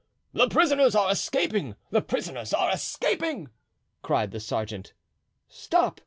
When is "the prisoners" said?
0.33-0.95, 1.91-2.55